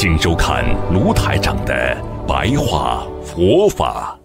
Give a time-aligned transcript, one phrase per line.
[0.00, 1.74] 请收看卢台长的
[2.24, 4.16] 白话佛法。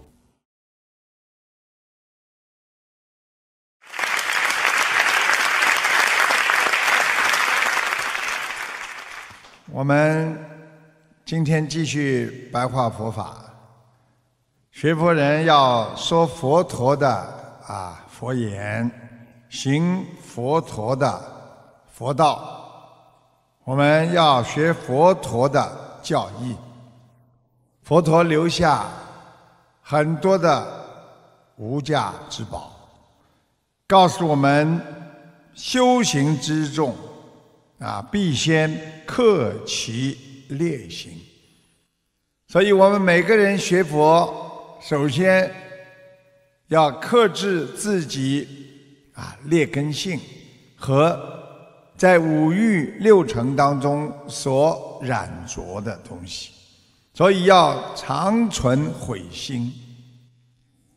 [9.72, 10.38] 我们
[11.24, 13.34] 今天继续白话佛法，
[14.70, 17.08] 学佛人要说佛陀的
[17.66, 18.88] 啊佛言，
[19.48, 21.20] 行佛陀的
[21.92, 22.60] 佛道。
[23.64, 26.54] 我们要学佛陀的教义。
[27.82, 28.86] 佛陀留下
[29.80, 30.66] 很多的
[31.56, 32.72] 无价之宝，
[33.86, 34.78] 告诉我们
[35.54, 36.94] 修行之重
[37.78, 41.12] 啊，必先克其劣行。
[42.48, 45.50] 所以我们每个人学佛，首先
[46.68, 48.46] 要克制自己
[49.14, 50.20] 啊劣根性
[50.76, 51.33] 和。
[51.96, 56.50] 在五欲六尘当中所染着的东西，
[57.14, 59.72] 所以要常存悔心，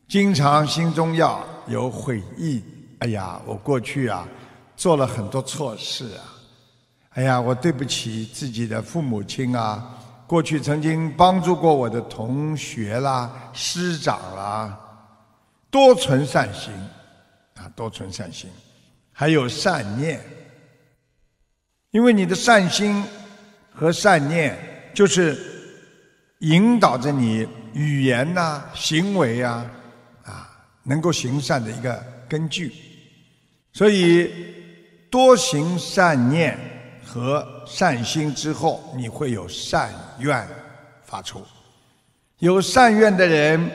[0.08, 2.64] 经常心中要有悔意。
[3.00, 4.28] 哎呀，我过去啊
[4.76, 6.26] 做了很多错事啊！
[7.10, 9.94] 哎呀，我对不起自己的父母亲啊！
[10.26, 14.78] 过去曾经帮助过我的同学啦、师长啦，
[15.70, 16.74] 多存善心
[17.56, 18.50] 啊，多存善心，
[19.14, 20.20] 还有善念。
[21.98, 23.04] 因为你的善心
[23.74, 24.56] 和善念，
[24.94, 25.36] 就是
[26.42, 29.66] 引导着你语言呐、行为啊，
[30.24, 30.48] 啊，
[30.84, 32.72] 能够行善的一个根据。
[33.74, 34.32] 所以，
[35.10, 36.56] 多行善念
[37.04, 40.48] 和善心之后，你会有善愿
[41.04, 41.44] 发出。
[42.38, 43.72] 有善愿的人，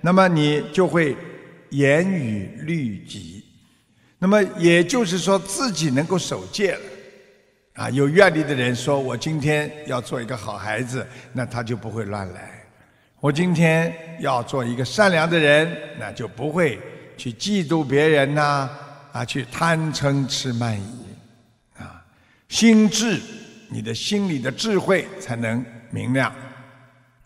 [0.00, 1.16] 那么你就会
[1.70, 3.44] 严于律己。
[4.20, 6.80] 那么也就是说，自己能够守戒了。
[7.74, 12.40] 啊，有愿力的人说：“我今天要做一个好孩子，那他就不会乱来；
[13.18, 16.78] 我今天要做一个善良的人，那就不会
[17.16, 18.70] 去嫉妒别人呐，
[19.10, 21.04] 啊，去贪嗔痴慢疑，
[21.76, 22.00] 啊，
[22.48, 23.20] 心智，
[23.68, 26.32] 你的心里的智慧才能明亮，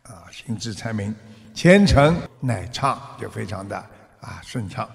[0.04, 1.14] 啊，心智才明，
[1.52, 3.76] 前程乃畅，就非常的
[4.22, 4.88] 啊顺畅。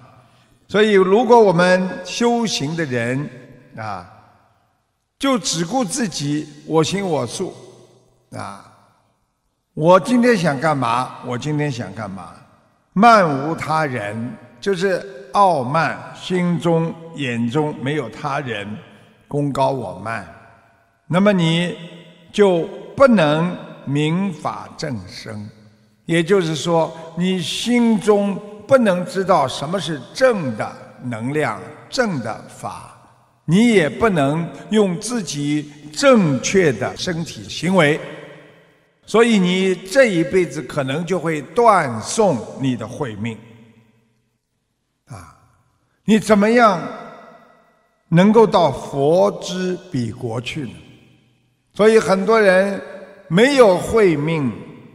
[0.66, 3.30] 所以，如果我们修行的人
[3.76, 4.10] 啊。”
[5.24, 7.54] 就只顾自己，我行我素，
[8.36, 8.62] 啊！
[9.72, 11.12] 我今天想干嘛？
[11.24, 12.34] 我今天想干嘛？
[12.92, 18.68] 慢无他人，就是傲慢，心中眼中没有他人，
[19.26, 20.28] 功高我慢。
[21.06, 21.74] 那么你
[22.30, 23.56] 就不能
[23.86, 25.48] 明法正生，
[26.04, 30.70] 也就是说，你心中不能知道什么是正的
[31.04, 31.58] 能量、
[31.88, 32.90] 正的法。
[33.46, 38.00] 你也不能用自己正确的身体行为，
[39.04, 43.36] 所以你这一辈子可能就会断送你的慧命。
[45.06, 45.36] 啊，
[46.04, 46.80] 你怎么样
[48.08, 50.74] 能够到佛之彼国去呢？
[51.74, 52.80] 所以很多人
[53.28, 54.50] 没有慧命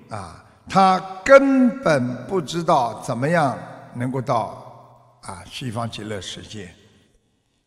[0.09, 3.57] 啊，他根本不知道怎么样
[3.93, 6.73] 能够到啊西方极乐世界。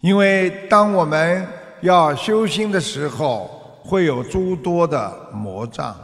[0.03, 1.47] 因为当我们
[1.81, 3.47] 要修心的时候，
[3.85, 5.97] 会有诸多的魔障，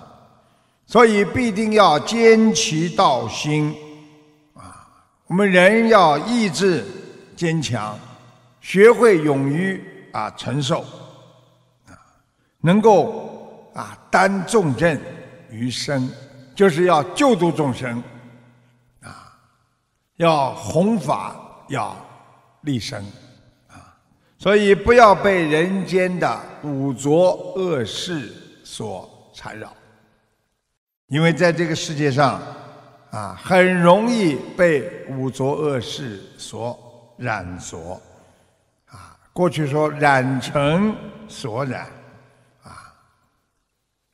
[0.86, 3.74] 所以必定要坚其道心
[4.54, 4.86] 啊！
[5.26, 6.84] 我们人要意志
[7.36, 7.98] 坚强，
[8.60, 9.82] 学会勇于
[10.12, 10.82] 啊承受
[11.88, 11.98] 啊，
[12.60, 15.00] 能够啊担重任
[15.50, 16.08] 于身，
[16.54, 18.00] 就是要救度众生
[19.02, 19.36] 啊，
[20.18, 21.34] 要弘法，
[21.66, 21.96] 要
[22.60, 23.04] 立身。
[24.38, 28.32] 所以不要被人间的五浊恶事
[28.62, 29.74] 所缠绕，
[31.08, 32.40] 因为在这个世界上，
[33.10, 36.78] 啊，很容易被五浊恶事所
[37.16, 38.00] 染着，
[38.86, 40.94] 啊，过去说染尘
[41.26, 41.88] 所染，
[42.62, 42.94] 啊，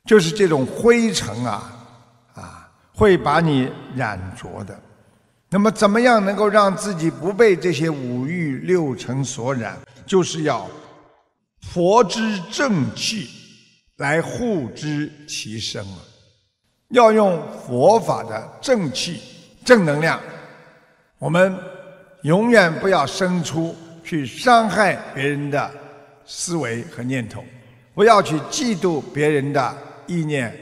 [0.05, 1.71] 就是这种灰尘啊，
[2.33, 4.75] 啊，会把你染着的。
[5.51, 9.77] 那么，怎么样能够让自己不被这些五欲六尘所染？
[10.05, 10.69] 就是要
[11.61, 13.29] 佛之正气
[13.97, 15.99] 来护之其身啊！
[16.89, 19.19] 要用佛法的正气、
[19.65, 20.19] 正能量。
[21.17, 21.57] 我们
[22.21, 25.71] 永远不要生出去伤害别人的
[26.25, 27.43] 思维和念头，
[27.93, 30.55] 不要去嫉妒别人的意念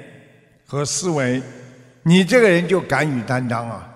[0.65, 1.41] 和思维。
[2.03, 3.89] 你这个人就敢于担当啊！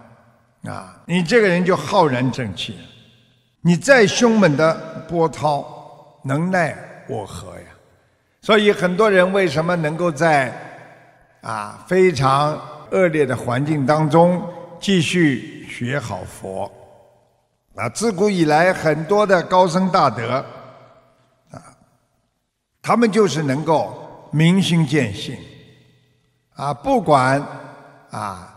[0.64, 2.78] 啊，你这个人就浩然正气。
[3.68, 4.74] 你再凶猛的
[5.10, 5.68] 波涛，
[6.24, 6.74] 能奈
[7.06, 7.66] 我何呀？
[8.42, 10.54] 所以很多人为什么能够在
[11.42, 12.58] 啊非常
[12.92, 14.42] 恶劣的环境当中
[14.80, 16.72] 继续学好佛？
[17.75, 20.36] 啊，自古以来很多的高僧大德
[21.52, 21.60] 啊，
[22.81, 25.38] 他们就是能够明心见性
[26.56, 27.46] 啊，不管
[28.12, 28.56] 啊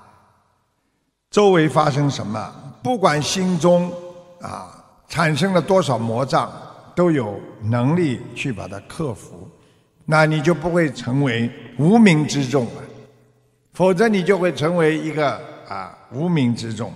[1.32, 3.92] 周围发生什么，不管心中
[4.40, 4.76] 啊。
[5.10, 6.50] 产生了多少魔障，
[6.94, 9.48] 都有能力去把它克服，
[10.06, 12.82] 那你就不会成为无名之众了，
[13.72, 15.32] 否则你就会成为一个
[15.68, 16.92] 啊无名之众。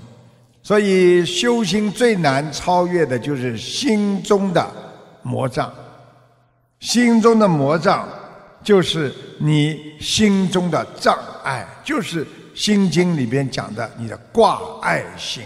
[0.62, 4.64] 所以修心最难超越的就是心中的
[5.22, 5.74] 魔障，
[6.78, 8.08] 心中的魔障
[8.62, 12.24] 就是你心中的障碍，就是
[12.54, 15.42] 《心经》里边讲的你的挂碍心。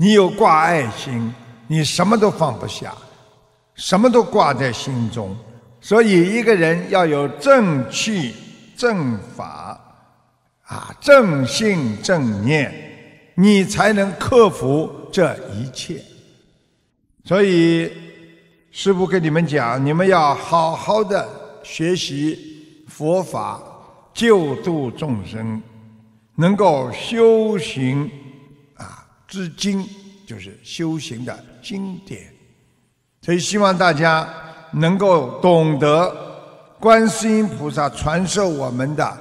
[0.00, 1.34] 你有挂爱心，
[1.66, 2.94] 你什么都放不下，
[3.74, 5.36] 什么都挂在心中。
[5.80, 8.32] 所以，一个人要有正气、
[8.76, 9.76] 正法，
[10.62, 12.72] 啊，正信、正念，
[13.34, 16.00] 你才能克服这一切。
[17.24, 17.90] 所以，
[18.70, 21.28] 师父跟你们讲，你们要好好的
[21.64, 23.60] 学习佛法，
[24.14, 25.60] 救度众生，
[26.36, 28.08] 能够修行。
[29.28, 29.86] 之经
[30.26, 32.22] 就是修行的经典，
[33.20, 34.26] 所以希望大家
[34.72, 36.10] 能够懂得
[36.80, 39.16] 观世音菩萨传授我们的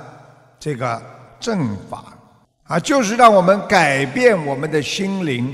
[0.57, 1.01] 这个
[1.39, 2.18] 正法
[2.63, 5.54] 啊，就是让我们改变我们的心灵，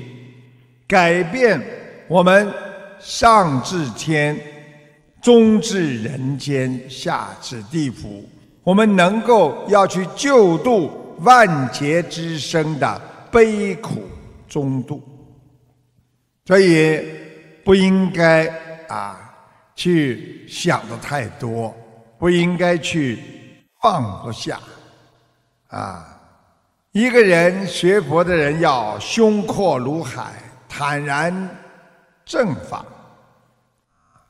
[0.87, 1.59] 改变
[2.07, 2.53] 我们
[2.99, 4.39] 上至天，
[5.21, 8.23] 中至人间，下至地府，
[8.63, 13.01] 我们能够要去救度万劫之生的
[13.31, 14.03] 悲苦。
[14.53, 15.01] 中度，
[16.45, 17.03] 所以
[17.65, 18.47] 不应该
[18.87, 19.33] 啊
[19.73, 21.75] 去想的太多，
[22.19, 23.17] 不应该去
[23.81, 24.59] 放不下
[25.69, 26.07] 啊。
[26.91, 30.33] 一个人学佛的人要胸阔如海，
[30.69, 31.49] 坦然
[32.23, 32.85] 正法。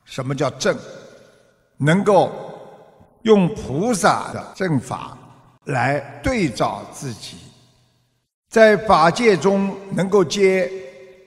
[0.04, 0.74] 什么叫正？
[1.76, 2.32] 能够
[3.22, 5.18] 用菩萨的正法
[5.64, 7.36] 来对照自己。
[8.54, 10.70] 在法界中能够接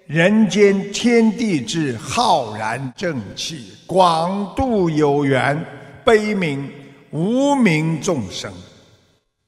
[0.05, 5.61] 人间天地之浩然正气，广度有缘，
[6.05, 6.65] 悲悯
[7.11, 8.49] 无名众生，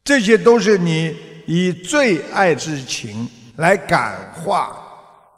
[0.03, 1.15] 这些都是你
[1.45, 4.77] 以最爱之情来感化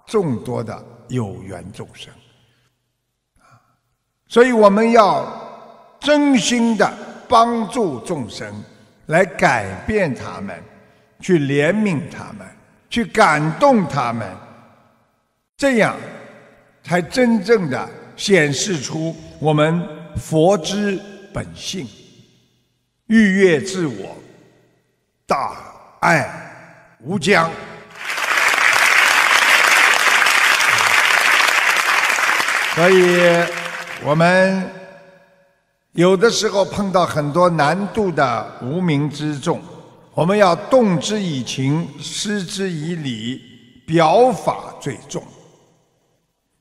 [0.08, 2.12] 众多的有缘众生。
[4.28, 5.32] 所以我们要
[6.00, 6.92] 真心的
[7.30, 8.52] 帮助众生，
[9.06, 10.60] 来改变他们。
[11.22, 12.46] 去怜悯他们，
[12.90, 14.28] 去感动他们，
[15.56, 15.96] 这样
[16.84, 17.88] 才真正的
[18.18, 19.88] 显示出我们
[20.18, 21.00] 佛之
[21.32, 21.88] 本性，
[23.06, 24.18] 愉悦自我，
[25.28, 25.56] 大
[26.00, 26.28] 爱
[27.00, 27.50] 无疆。
[32.74, 33.46] 所以，
[34.04, 34.68] 我们
[35.92, 39.62] 有的时候碰到很多难度的无名之众。
[40.22, 43.42] 我们要动之以情，施之以礼，
[43.88, 45.24] 表法最重。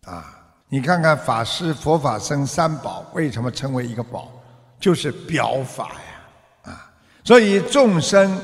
[0.04, 0.24] 啊，
[0.70, 4.32] 你看看法师、佛法僧三宝为什么称为一个宝？
[4.80, 6.72] 就是表法呀！
[6.72, 6.90] 啊，
[7.22, 8.34] 所以众生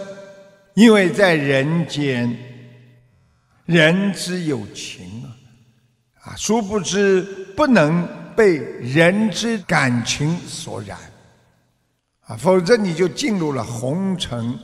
[0.74, 2.36] 因为在人间，
[3.64, 5.32] 人之有情啊，
[6.24, 7.22] 啊，殊不知
[7.56, 8.06] 不能
[8.36, 10.98] 被人之感情所染，
[12.26, 14.58] 啊，否则你就进入了红尘。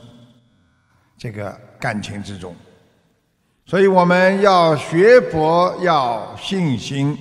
[1.23, 2.53] 这个感情之中，
[3.65, 7.17] 所以我们要学佛，要信心，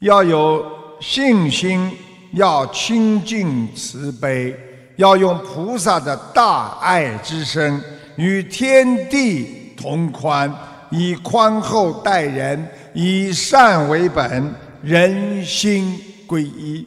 [0.00, 0.62] 要有
[1.00, 1.90] 信心，
[2.32, 4.54] 要清净慈悲，
[4.96, 7.82] 要用菩萨的大爱之身
[8.16, 10.54] 与天地同宽，
[10.90, 16.86] 以宽厚待人，以善为本，人心归一，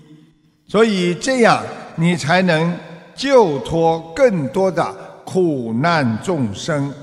[0.67, 1.63] 所以这样
[1.95, 2.71] 你才能
[3.15, 4.95] 救脱更多的。
[5.25, 6.93] 苦难众生，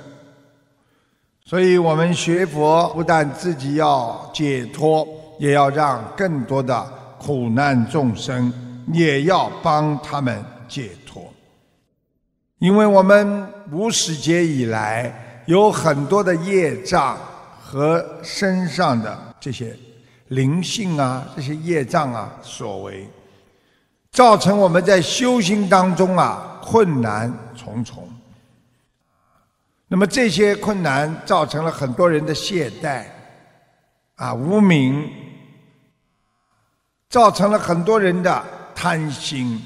[1.44, 5.06] 所以我们学佛不但自己要解脱，
[5.38, 6.86] 也要让更多的
[7.18, 8.52] 苦难众生
[8.92, 11.22] 也要帮他们解脱。
[12.58, 17.16] 因为我们无始劫以来有很多的业障
[17.58, 19.74] 和身上的这些
[20.28, 23.08] 灵性啊，这些业障啊所为，
[24.12, 28.06] 造成我们在修行当中啊困难重重。
[29.92, 33.06] 那么这些困难造成了很多人的懈怠，
[34.14, 35.10] 啊无名，
[37.08, 39.60] 造成了很多人的贪心，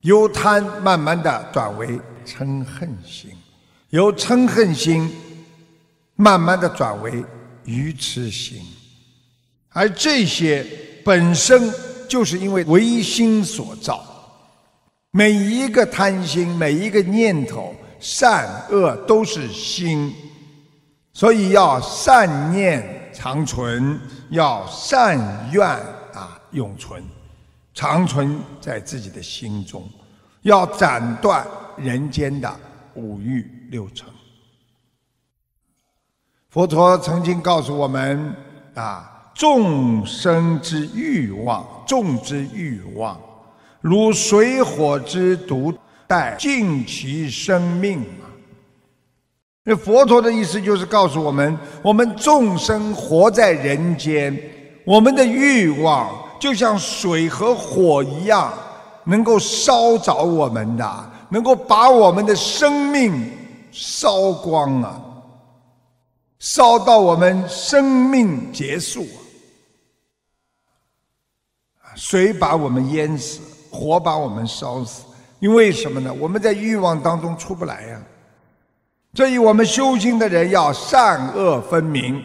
[0.00, 3.30] 由贪慢慢的转为嗔恨心，
[3.90, 5.14] 由嗔恨心
[6.16, 7.22] 慢慢的转为
[7.66, 8.62] 愚痴心，
[9.68, 10.66] 而这些
[11.04, 11.70] 本身
[12.08, 14.02] 就是因为唯心所造，
[15.10, 17.76] 每一个贪心，每一个念头。
[18.00, 20.12] 善恶都是心，
[21.12, 25.18] 所以要善念长存，要善
[25.52, 27.04] 愿啊永存，
[27.74, 29.86] 长存在自己的心中，
[30.42, 32.50] 要斩断人间的
[32.94, 34.08] 五欲六尘。
[36.48, 38.34] 佛陀曾经告诉我们
[38.74, 43.20] 啊，众生之欲望，众之欲望，
[43.82, 45.72] 如水火之毒。
[46.10, 48.26] 待尽其生命嘛。
[49.62, 54.36] 那佛陀的意思就是告诉我们：我们众生活在人间，
[54.84, 58.52] 我们的欲望就像水和火一样，
[59.04, 63.30] 能够烧着我们的，能够把我们的生命
[63.70, 65.00] 烧光啊，
[66.40, 69.06] 烧到我们生命结束
[71.80, 71.94] 啊。
[71.94, 73.40] 水把我们淹死，
[73.70, 75.04] 火把我们烧死。
[75.40, 76.12] 因为什么呢？
[76.12, 78.00] 我们在欲望当中出不来呀。
[79.14, 82.22] 所以我们修心的人要善恶分明，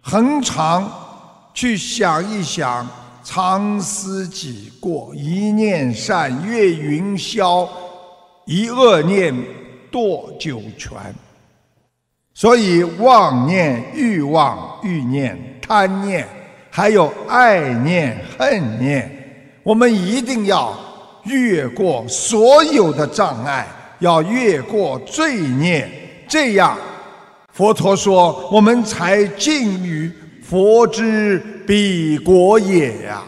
[0.00, 0.90] 恒常
[1.52, 2.88] 去想一想，
[3.22, 7.68] 常思己过，一念善越云霄，
[8.46, 9.34] 一恶念
[9.92, 10.96] 堕九泉。
[12.32, 16.26] 所以妄念、欲望、欲念、贪念，
[16.70, 19.10] 还有爱念、恨念，
[19.62, 20.87] 我们一定要。
[21.28, 23.66] 越过所有的障碍，
[24.00, 25.88] 要越过罪孽，
[26.28, 26.76] 这样，
[27.52, 33.22] 佛陀说，我们才近于佛之彼国也呀。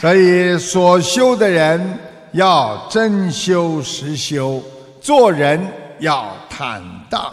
[0.00, 1.98] 所以，所修的人
[2.32, 4.62] 要真修实修，
[5.00, 5.60] 做人
[6.00, 7.32] 要坦荡，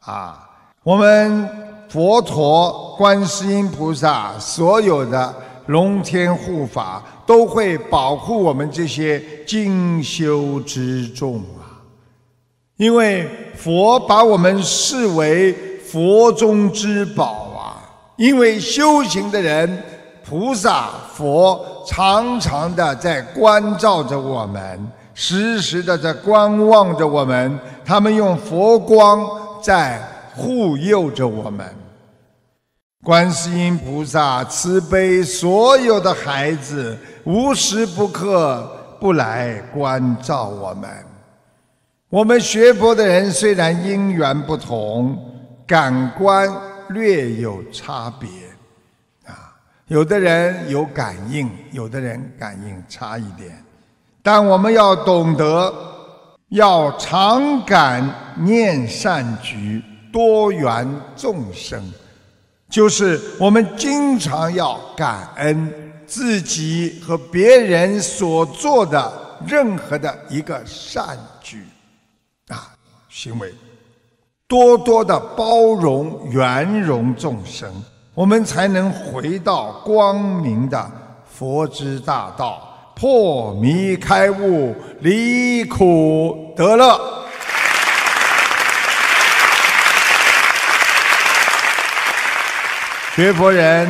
[0.00, 0.38] 啊，
[0.82, 1.75] 我们。
[1.88, 5.34] 佛陀、观世音菩萨，所有的
[5.66, 11.78] 龙天护法都会保护我们这些精修之众啊！
[12.76, 17.78] 因为佛把我们视为佛中之宝啊！
[18.16, 19.82] 因为修行的人，
[20.24, 29.24] 菩萨、佛常常的在关照着我们，时时的在观望着我们，他们用佛光
[29.62, 30.15] 在。
[30.36, 31.66] 护佑着我们，
[33.02, 40.90] 观世音菩萨慈悲所有的孩子，无时不刻不来关照我们。
[42.10, 45.18] 我们学佛的人虽然因缘不同，
[45.66, 46.48] 感官
[46.90, 48.28] 略有差别，
[49.24, 49.56] 啊，
[49.88, 53.64] 有的人有感应，有的人感应差一点，
[54.22, 55.72] 但我们要懂得，
[56.50, 59.82] 要常感念善举。
[60.16, 61.78] 多元众生，
[62.70, 65.70] 就是我们经常要感恩
[66.06, 69.12] 自己和别人所做的
[69.46, 71.66] 任何的一个善举
[72.48, 72.72] 啊
[73.10, 73.52] 行为，
[74.48, 77.70] 多多的包容圆融众生，
[78.14, 80.90] 我们才能回到光明的
[81.30, 87.25] 佛之大道，破迷开悟，离苦得乐。
[93.16, 93.88] 学佛人，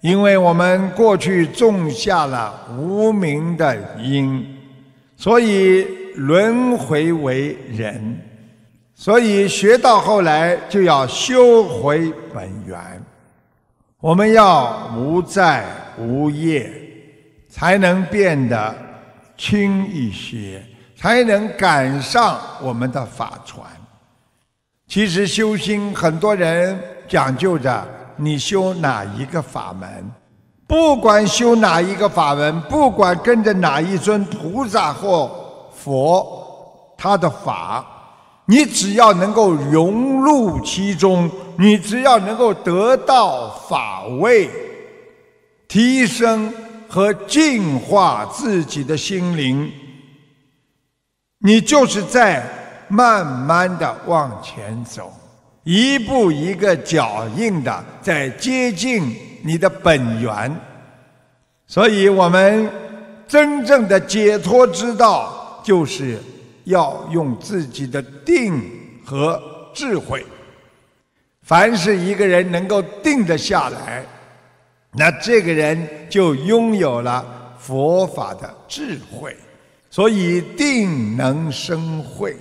[0.00, 4.56] 因为我们过去种下了无名的因，
[5.16, 5.82] 所以
[6.14, 8.16] 轮回为人，
[8.94, 12.78] 所以学到后来就要修回本源。
[13.98, 15.64] 我们要无债
[15.98, 16.70] 无业，
[17.48, 18.72] 才能变得
[19.36, 20.62] 轻一些，
[20.96, 23.66] 才能赶上我们的法船。
[24.86, 26.78] 其实修心，很多人
[27.08, 27.84] 讲究着。
[28.16, 30.10] 你修哪一个法门？
[30.66, 35.30] 不管修哪一个法门，不管跟着哪一尊菩萨或
[35.74, 37.84] 佛，他的法，
[38.46, 44.50] 你只要能够融入其中，你只要能够得到法味，
[45.68, 46.52] 提升
[46.88, 49.70] 和净化自己的心灵，
[51.40, 52.42] 你就是在
[52.88, 55.12] 慢慢的往前走，
[55.64, 60.54] 一步一个脚印的在接近你的本源。
[61.66, 62.70] 所以，我们
[63.26, 66.18] 真正的解脱之道，就是
[66.64, 68.62] 要用自己的定
[69.04, 69.42] 和
[69.74, 70.24] 智慧。
[71.42, 74.04] 凡是一个人能够定得下来，
[74.92, 79.34] 那这个人就拥有了佛法的智慧。
[79.90, 82.36] 所以，定能生慧，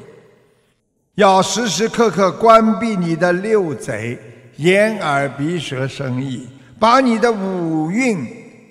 [1.16, 4.20] 要时时刻刻关闭你的六贼：
[4.58, 6.48] 眼、耳、鼻、舌、身、意，
[6.80, 8.28] 把你的五蕴。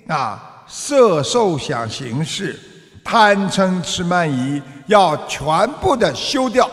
[0.07, 2.59] 啊，色受想行识，
[3.05, 6.69] 贪嗔痴慢疑，要全部的修掉。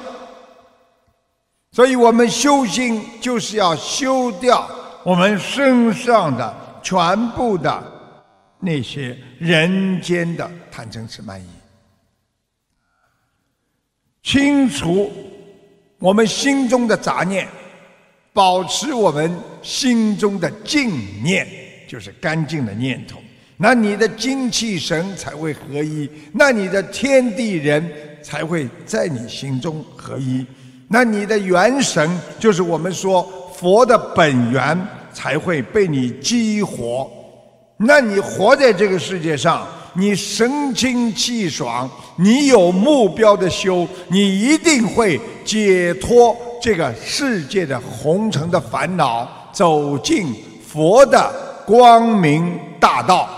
[1.70, 4.68] 所以我们修心就是要修掉
[5.04, 7.80] 我们身上的全部的
[8.58, 11.46] 那些人间的贪嗔痴慢疑，
[14.24, 15.12] 清除
[16.00, 17.46] 我们心中的杂念，
[18.32, 20.90] 保持我们心中的净
[21.22, 21.46] 念。
[21.86, 23.18] 就是干净的念头，
[23.56, 27.84] 那你的精气神才会合一，那你的天地人
[28.22, 30.46] 才会在你心中合一，
[30.86, 34.80] 那你的元神就是我们说佛的本源
[35.12, 37.10] 才会被你激活，
[37.76, 50.34] 那你活在这个世界上，你神清气爽，你有目标的修，你一定会解脱这个世界的红尘的烦恼，走进
[50.66, 51.48] 佛的。
[51.66, 53.28] 光明大道，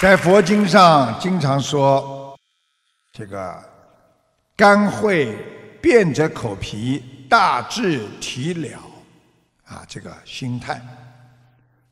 [0.00, 2.34] 在佛经上经常说，
[3.12, 3.54] 这个
[4.56, 5.36] 肝会
[5.82, 8.78] 变着口皮，大智体了，
[9.72, 10.80] 啊，这个心态。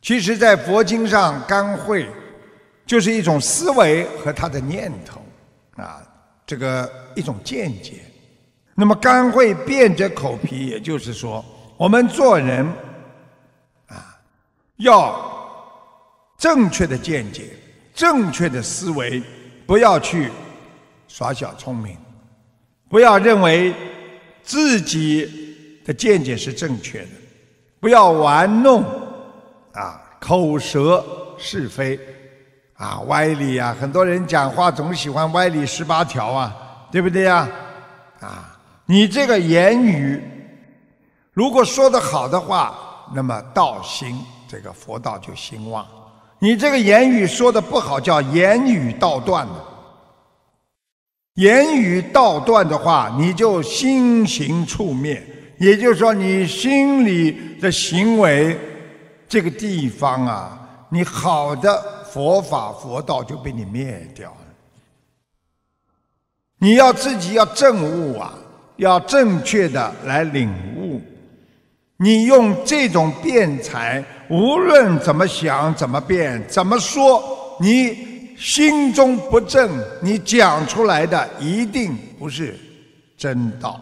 [0.02, 2.06] 其实，在佛经上，肝会
[2.84, 5.22] 就是一种思维和他的念头，
[5.76, 6.02] 啊，
[6.46, 7.94] 这个一种见解。
[8.74, 11.44] 那么肝会变着口皮，也就是说，
[11.76, 12.66] 我们做人
[13.88, 14.18] 啊，
[14.76, 15.30] 要
[16.38, 17.50] 正确的见解、
[17.94, 19.22] 正确的思维，
[19.66, 20.30] 不要去
[21.08, 21.96] 耍小聪明，
[22.88, 23.74] 不要认为
[24.42, 27.08] 自己的见解是正确的，
[27.80, 28.82] 不要玩弄
[29.72, 31.04] 啊口舌
[31.38, 31.98] 是非
[32.74, 36.54] 啊歪理啊，很多人讲话总喜欢歪理十八条啊，
[36.92, 37.48] 对不对呀？
[38.20, 38.56] 啊。
[38.84, 40.20] 你这个言语，
[41.32, 42.76] 如果说的好的话，
[43.14, 45.84] 那么道兴，这个佛道就兴旺；
[46.40, 49.54] 你这个言语说的不好，叫言语道断的。
[51.34, 55.24] 言语道断的话，你就心行处灭，
[55.60, 58.58] 也就是说，你心里的行为
[59.28, 64.36] 这个地方啊，你好的佛法佛道就被你灭掉了。
[66.58, 68.32] 你要自己要证悟啊！
[68.76, 70.98] 要正确的来领悟，
[71.98, 77.22] 你用这种辩才，无论怎么想、怎么辩、怎么说，
[77.60, 79.70] 你心中不正，
[80.00, 82.58] 你讲出来的一定不是
[83.18, 83.78] 真道。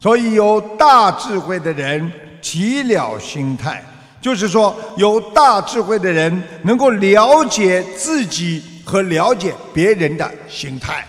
[0.00, 2.10] 所以有大智慧的人
[2.40, 3.84] 提了心态，
[4.20, 11.06] 就是说有大智慧的人能够了解自己和了解别人的心态。